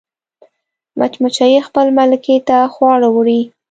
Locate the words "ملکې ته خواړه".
1.97-3.07